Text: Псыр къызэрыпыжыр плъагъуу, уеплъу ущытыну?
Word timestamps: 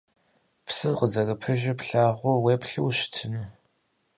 Псыр 0.65 0.93
къызэрыпыжыр 0.99 1.75
плъагъуу, 1.79 2.37
уеплъу 2.43 2.85
ущытыну? 2.89 3.45